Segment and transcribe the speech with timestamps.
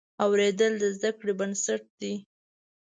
[0.23, 2.13] اورېدل د زده کړې بنسټ دی.